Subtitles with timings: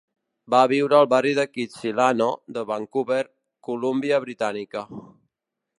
[0.51, 3.21] Va viure al barri de Kitsilano de Vancouver,
[3.69, 4.87] Colúmbia britànica.